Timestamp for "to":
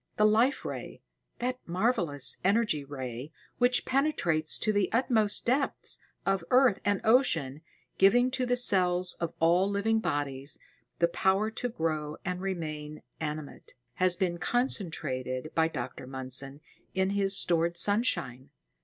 4.57-4.73, 8.31-8.47, 11.51-11.69